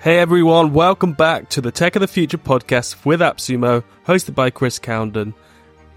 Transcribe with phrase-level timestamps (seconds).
[0.00, 4.50] Hey everyone, welcome back to the Tech of the Future podcast with AppSumo, hosted by
[4.50, 5.34] Chris Cownden.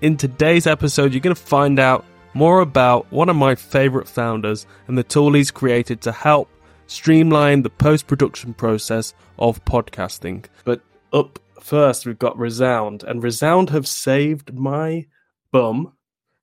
[0.00, 4.66] In today's episode, you're going to find out more about one of my favorite founders
[4.88, 6.48] and the tool he's created to help
[6.86, 10.46] streamline the post production process of podcasting.
[10.64, 15.06] But up first, we've got Resound, and Resound have saved my
[15.50, 15.92] bum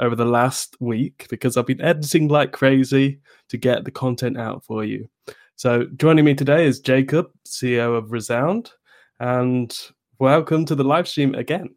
[0.00, 4.64] over the last week because I've been editing like crazy to get the content out
[4.64, 5.08] for you.
[5.56, 8.72] So, joining me today is Jacob, CEO of Resound,
[9.20, 9.72] and
[10.18, 11.72] welcome to the live stream again.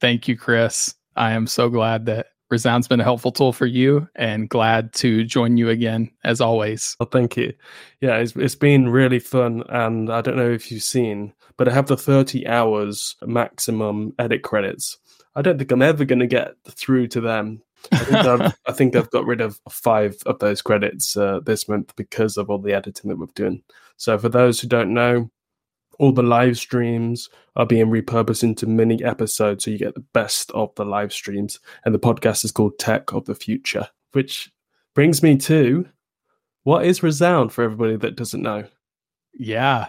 [0.00, 0.94] Thank you, Chris.
[1.16, 5.24] I am so glad that Resound's been a helpful tool for you and glad to
[5.24, 6.96] join you again as always.
[7.00, 7.52] Well, thank you.
[8.00, 9.64] Yeah, it's, it's been really fun.
[9.68, 14.44] And I don't know if you've seen, but I have the 30 hours maximum edit
[14.44, 14.98] credits.
[15.34, 17.60] I don't think I'm ever going to get through to them.
[17.92, 21.94] I think, I've, think I've got rid of five of those credits uh, this month
[21.96, 23.62] because of all the editing that we're doing.
[23.96, 25.30] So, for those who don't know,
[25.98, 30.50] all the live streams are being repurposed into mini episodes so you get the best
[30.52, 31.60] of the live streams.
[31.84, 34.50] And the podcast is called tech of the future which
[34.94, 35.86] brings me to
[36.64, 38.64] what is resound for everybody that doesn't know?
[39.34, 39.88] Yeah.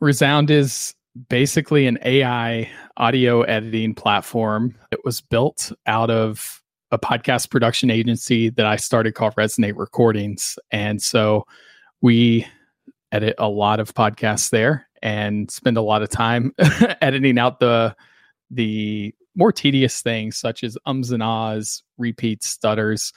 [0.00, 0.94] Resound is
[1.28, 8.48] basically an ai audio editing platform it was built out of a podcast production agency
[8.50, 11.44] that i started called resonate recordings and so
[12.00, 12.46] we
[13.12, 16.52] edit a lot of podcasts there and spend a lot of time
[17.00, 17.94] editing out the
[18.50, 23.12] the more tedious things such as ums and ahs, repeats, stutters.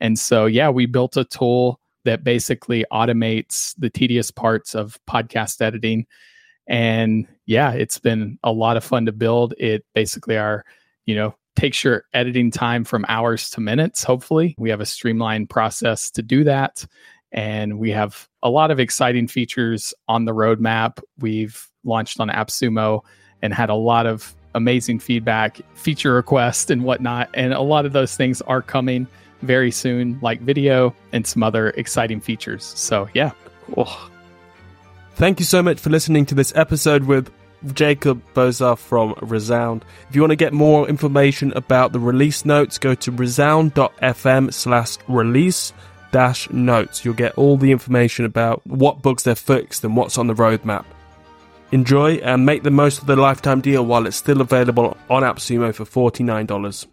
[0.00, 5.60] And so yeah, we built a tool that basically automates the tedious parts of podcast
[5.60, 6.06] editing.
[6.66, 9.54] And yeah, it's been a lot of fun to build.
[9.58, 10.64] It basically our,
[11.04, 14.54] you know, takes your editing time from hours to minutes, hopefully.
[14.58, 16.84] We have a streamlined process to do that
[17.32, 21.02] and we have a lot of exciting features on the roadmap.
[21.18, 23.02] We've launched on AppSumo
[23.42, 27.28] and had a lot of amazing feedback, feature requests, and whatnot.
[27.34, 29.06] And a lot of those things are coming
[29.42, 32.64] very soon, like video and some other exciting features.
[32.64, 33.32] So, yeah.
[33.76, 34.10] Oh.
[35.16, 37.32] Thank you so much for listening to this episode with
[37.72, 39.82] Jacob Bozarth from Resound.
[40.10, 44.98] If you want to get more information about the release notes, go to resound.fm slash
[45.08, 45.72] release
[46.12, 47.02] dash notes.
[47.02, 50.84] You'll get all the information about what bugs they've fixed and what's on the roadmap.
[51.72, 55.74] Enjoy and make the most of the lifetime deal while it's still available on AppSumo
[55.74, 56.86] for $49.